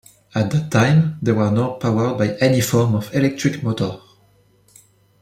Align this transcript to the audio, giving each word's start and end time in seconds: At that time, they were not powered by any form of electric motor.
At 0.33 0.49
that 0.49 0.71
time, 0.71 1.19
they 1.21 1.31
were 1.31 1.51
not 1.51 1.79
powered 1.79 2.17
by 2.17 2.29
any 2.43 2.59
form 2.61 2.95
of 2.95 3.13
electric 3.13 3.61
motor. 3.61 3.99